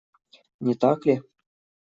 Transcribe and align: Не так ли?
Не 0.65 0.75
так 0.85 1.05
ли? 1.11 1.15